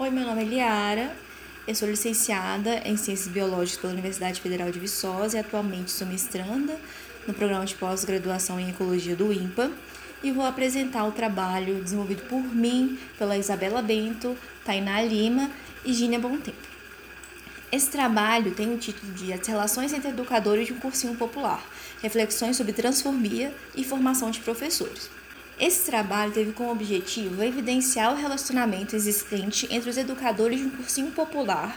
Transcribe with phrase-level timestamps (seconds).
[0.00, 1.16] Oi, meu nome é Liara,
[1.66, 6.78] eu sou licenciada em Ciências Biológicas pela Universidade Federal de Viçosa e atualmente sou mestranda
[7.26, 9.72] no programa de pós-graduação em Ecologia do INPA
[10.22, 15.50] e vou apresentar o trabalho desenvolvido por mim, pela Isabela Bento, Tainá Lima
[15.84, 16.52] e Gínia Tempo.
[17.72, 21.60] Esse trabalho tem o título de As Relações entre Educadores de um Cursinho Popular,
[22.00, 25.10] Reflexões sobre Transformia e Formação de Professores.
[25.58, 31.10] Esse trabalho teve como objetivo evidenciar o relacionamento existente entre os educadores de um cursinho
[31.10, 31.76] popular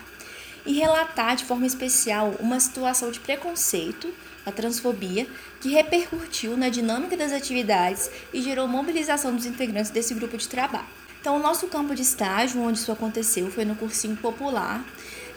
[0.64, 4.14] e relatar de forma especial uma situação de preconceito,
[4.46, 5.26] a transfobia,
[5.60, 10.86] que repercutiu na dinâmica das atividades e gerou mobilização dos integrantes desse grupo de trabalho.
[11.20, 14.86] Então, o nosso campo de estágio, onde isso aconteceu, foi no cursinho popular,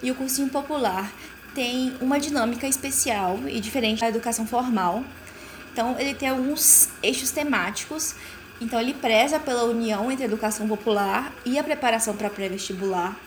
[0.02, 1.10] e o cursinho popular
[1.54, 5.02] tem uma dinâmica especial e diferente da educação formal,
[5.74, 8.14] então, ele tem alguns eixos temáticos.
[8.60, 13.18] Então, ele preza pela união entre a educação popular e a preparação para pré-vestibular.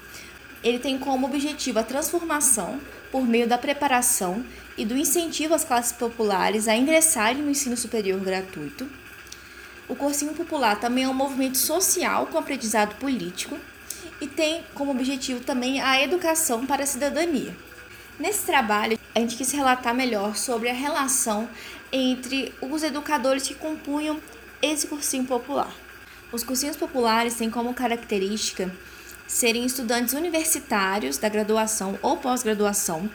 [0.63, 2.79] Ele tem como objetivo a transformação
[3.11, 4.45] por meio da preparação
[4.77, 8.87] e do incentivo às classes populares a ingressarem no ensino superior gratuito.
[9.89, 13.57] O Cursinho Popular também é um movimento social com aprendizado político
[14.21, 17.53] e tem como objetivo também a educação para a cidadania.
[18.17, 21.49] Nesse trabalho, a gente quis relatar melhor sobre a relação
[21.91, 24.21] entre os educadores que compunham
[24.61, 25.73] esse cursinho popular.
[26.31, 28.71] Os cursinhos populares têm como característica
[29.27, 33.09] serem estudantes universitários da graduação ou pós-graduação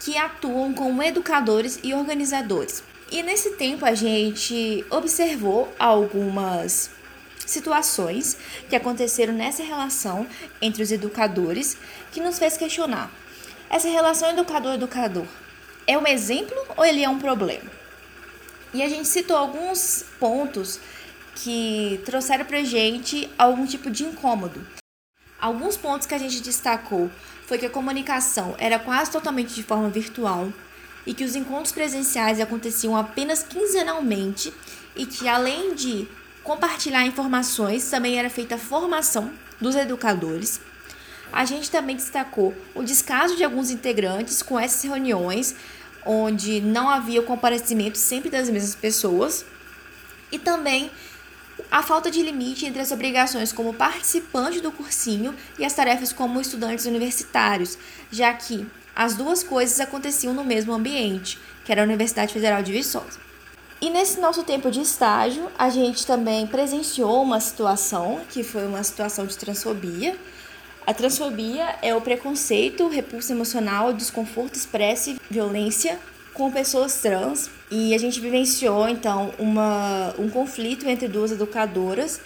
[0.00, 2.82] que atuam como educadores e organizadores.
[3.12, 6.90] E nesse tempo a gente observou algumas
[7.46, 8.36] situações
[8.68, 10.26] que aconteceram nessa relação
[10.60, 11.76] entre os educadores
[12.10, 13.12] que nos fez questionar
[13.68, 15.26] essa relação educador-educador
[15.86, 17.70] é um exemplo ou ele é um problema?
[18.72, 20.80] E a gente citou alguns pontos
[21.36, 24.66] que trouxeram pra gente algum tipo de incômodo.
[25.40, 27.10] Alguns pontos que a gente destacou
[27.46, 30.52] foi que a comunicação era quase totalmente de forma virtual
[31.06, 34.52] e que os encontros presenciais aconteciam apenas quinzenalmente
[34.96, 36.08] e que além de
[36.42, 40.60] compartilhar informações, também era feita a formação dos educadores
[41.32, 45.54] a gente também destacou o descaso de alguns integrantes com essas reuniões,
[46.04, 49.44] onde não havia o comparecimento sempre das mesmas pessoas,
[50.30, 50.90] e também
[51.70, 56.40] a falta de limite entre as obrigações como participante do cursinho e as tarefas como
[56.40, 57.78] estudantes universitários,
[58.10, 62.72] já que as duas coisas aconteciam no mesmo ambiente, que era a Universidade Federal de
[62.72, 63.26] Viçosa.
[63.80, 68.82] E nesse nosso tempo de estágio, a gente também presenciou uma situação que foi uma
[68.82, 70.16] situação de transfobia,
[70.86, 75.98] a transfobia é o preconceito, repulsa emocional, desconforto, expresso e violência
[76.32, 77.50] com pessoas trans.
[77.68, 82.20] E a gente vivenciou, então, uma, um conflito entre duas educadoras,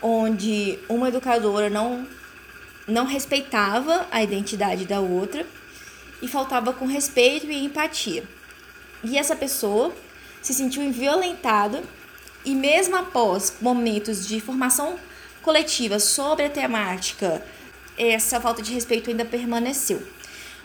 [0.00, 2.06] onde uma educadora não,
[2.88, 5.44] não respeitava a identidade da outra
[6.22, 8.24] e faltava com respeito e empatia.
[9.04, 9.94] E essa pessoa
[10.40, 11.82] se sentiu violentada
[12.46, 14.98] e mesmo após momentos de formação
[15.42, 17.44] coletiva sobre a temática
[17.96, 20.02] essa falta de respeito ainda permaneceu.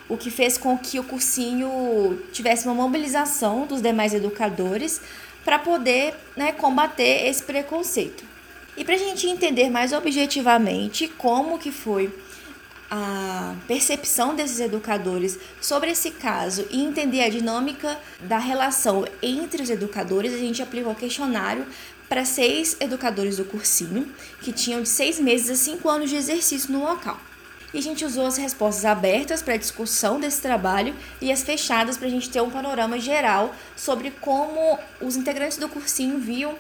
[0.10, 5.02] O que fez com que o cursinho tivesse uma mobilização dos demais educadores
[5.44, 8.24] para poder né, combater esse preconceito.
[8.76, 12.14] E para a gente entender mais objetivamente como que foi
[12.94, 19.70] a percepção desses educadores sobre esse caso e entender a dinâmica da relação entre os
[19.70, 21.66] educadores, a gente aplicou questionário
[22.10, 26.70] para seis educadores do cursinho, que tinham de seis meses a cinco anos de exercício
[26.74, 27.18] no local.
[27.74, 32.08] E a gente usou as respostas abertas para discussão desse trabalho e as fechadas para
[32.08, 36.54] a gente ter um panorama geral sobre como os integrantes do cursinho viam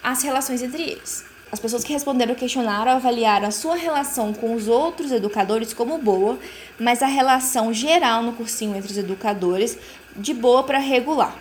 [0.00, 1.31] as relações entre eles.
[1.52, 5.98] As pessoas que responderam o questionário avaliaram a sua relação com os outros educadores como
[5.98, 6.38] boa,
[6.80, 9.76] mas a relação geral no cursinho entre os educadores
[10.16, 11.36] de boa para regular.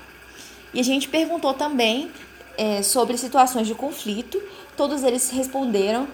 [0.74, 2.12] E a gente perguntou também
[2.58, 4.42] é, sobre situações de conflito.
[4.76, 6.06] Todos eles responderam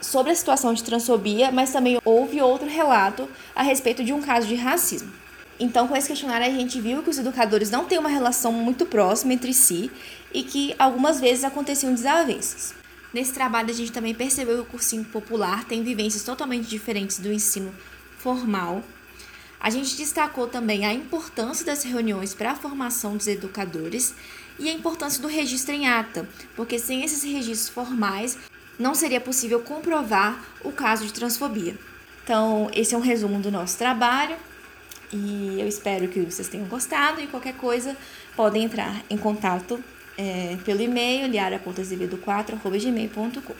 [0.00, 4.48] sobre a situação de transfobia, mas também houve outro relato a respeito de um caso
[4.48, 5.12] de racismo.
[5.58, 8.84] Então, com esse questionário, a gente viu que os educadores não têm uma relação muito
[8.84, 9.88] próxima entre si
[10.34, 12.85] e que algumas vezes aconteciam desavenças.
[13.16, 17.32] Nesse trabalho, a gente também percebeu que o cursinho popular tem vivências totalmente diferentes do
[17.32, 17.74] ensino
[18.18, 18.84] formal.
[19.58, 24.14] A gente destacou também a importância das reuniões para a formação dos educadores
[24.58, 28.36] e a importância do registro em ata, porque sem esses registros formais
[28.78, 31.74] não seria possível comprovar o caso de transfobia.
[32.22, 34.36] Então, esse é um resumo do nosso trabalho
[35.10, 37.96] e eu espero que vocês tenham gostado e qualquer coisa
[38.36, 39.82] podem entrar em contato
[40.16, 43.54] é, pelo e-mail liara.azevedo4.gmail.com